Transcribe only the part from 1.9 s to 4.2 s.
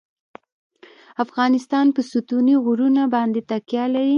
په ستوني غرونه باندې تکیه لري.